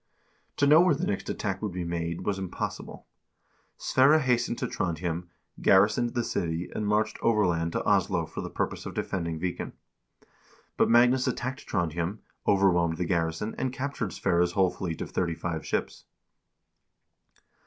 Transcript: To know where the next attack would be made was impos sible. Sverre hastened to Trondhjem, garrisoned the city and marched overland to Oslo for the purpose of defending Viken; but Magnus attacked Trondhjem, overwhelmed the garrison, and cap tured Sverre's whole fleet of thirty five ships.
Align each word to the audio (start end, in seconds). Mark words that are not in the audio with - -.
To 0.57 0.65
know 0.65 0.81
where 0.81 0.95
the 0.95 1.05
next 1.05 1.29
attack 1.29 1.61
would 1.61 1.73
be 1.73 1.83
made 1.83 2.21
was 2.21 2.39
impos 2.39 2.81
sible. 2.81 3.03
Sverre 3.77 4.17
hastened 4.17 4.57
to 4.57 4.65
Trondhjem, 4.67 5.27
garrisoned 5.61 6.15
the 6.15 6.23
city 6.23 6.71
and 6.73 6.87
marched 6.87 7.19
overland 7.21 7.73
to 7.73 7.85
Oslo 7.87 8.25
for 8.25 8.41
the 8.41 8.49
purpose 8.49 8.87
of 8.87 8.95
defending 8.95 9.39
Viken; 9.39 9.73
but 10.75 10.89
Magnus 10.89 11.27
attacked 11.27 11.67
Trondhjem, 11.67 12.17
overwhelmed 12.47 12.97
the 12.97 13.05
garrison, 13.05 13.53
and 13.59 13.71
cap 13.71 13.93
tured 13.93 14.11
Sverre's 14.11 14.53
whole 14.53 14.71
fleet 14.71 15.01
of 15.01 15.11
thirty 15.11 15.35
five 15.35 15.63
ships. 15.63 16.05